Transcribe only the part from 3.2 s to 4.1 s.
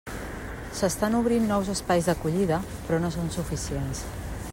suficients.